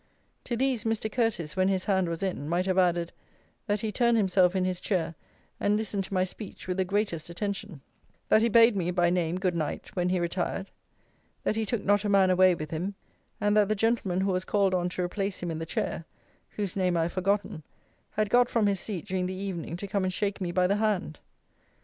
To 0.45 0.57
these 0.57 0.83
Mr. 0.83 1.11
Curteis, 1.11 1.55
when 1.55 1.67
his 1.67 1.85
hand 1.85 2.09
was 2.09 2.23
in, 2.23 2.49
might 2.49 2.65
have 2.65 2.79
added, 2.79 3.11
that 3.67 3.81
he 3.81 3.91
turned 3.91 4.17
himself 4.17 4.55
in 4.55 4.65
his 4.65 4.79
chair 4.79 5.13
and 5.59 5.77
listened 5.77 6.05
to 6.05 6.13
my 6.15 6.23
speech 6.23 6.67
with 6.67 6.77
the 6.77 6.83
greatest 6.85 7.29
attention; 7.29 7.81
that 8.27 8.41
he 8.41 8.49
bade 8.49 8.75
me, 8.75 8.89
by 8.89 9.11
name, 9.11 9.39
good 9.39 9.53
night, 9.53 9.95
when 9.95 10.09
he 10.09 10.19
retired; 10.19 10.71
that 11.43 11.55
he 11.55 11.67
took 11.67 11.85
not 11.85 12.03
a 12.03 12.09
man 12.09 12.31
away 12.31 12.55
with 12.55 12.71
him; 12.71 12.95
and 13.39 13.55
that 13.55 13.69
the 13.69 13.75
gentleman 13.75 14.21
who 14.21 14.31
was 14.31 14.43
called 14.43 14.73
on 14.73 14.89
to 14.89 15.03
replace 15.03 15.39
him 15.43 15.51
in 15.51 15.59
the 15.59 15.67
chair 15.67 16.05
(whose 16.55 16.75
name 16.75 16.97
I 16.97 17.03
have 17.03 17.13
forgotten) 17.13 17.61
had 18.13 18.31
got 18.31 18.49
from 18.49 18.65
his 18.65 18.79
seat 18.79 19.05
during 19.05 19.27
the 19.27 19.35
evening 19.35 19.77
to 19.77 19.87
come 19.87 20.03
and 20.03 20.11
shake 20.11 20.41
me 20.41 20.51
by 20.51 20.65
the 20.65 20.77
hand. 20.77 21.19